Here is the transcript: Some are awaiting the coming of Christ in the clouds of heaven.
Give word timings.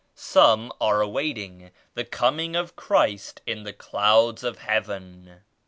Some 0.15 0.71
are 0.81 0.99
awaiting 1.01 1.69
the 1.93 2.03
coming 2.05 2.55
of 2.55 2.75
Christ 2.75 3.43
in 3.45 3.65
the 3.65 3.73
clouds 3.73 4.43
of 4.43 4.57
heaven. 4.57 5.41